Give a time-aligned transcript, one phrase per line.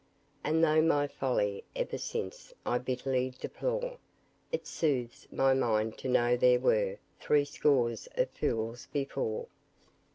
[0.43, 3.99] And though my folly ever since I bitterly deplore,
[4.51, 9.45] It soothes my mind to know there were Three scores of fools before.